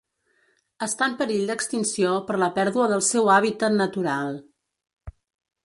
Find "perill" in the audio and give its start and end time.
1.19-1.43